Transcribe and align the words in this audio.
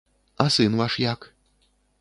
А 0.45 0.47
сын 0.55 0.73
ваш 0.81 0.93
як? 1.13 1.21